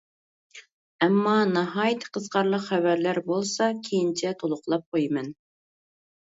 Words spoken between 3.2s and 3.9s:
بولسا